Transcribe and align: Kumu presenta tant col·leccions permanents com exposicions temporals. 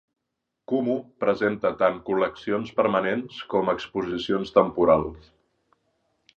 Kumu 0.69 0.95
presenta 1.23 1.71
tant 1.81 1.99
col·leccions 2.07 2.73
permanents 2.81 3.37
com 3.55 3.73
exposicions 3.77 4.59
temporals. 4.59 5.33